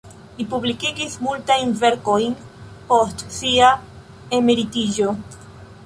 [0.35, 2.33] Li publikigis multajn verkojn
[2.93, 3.71] post sia
[4.41, 5.17] emeritiĝo.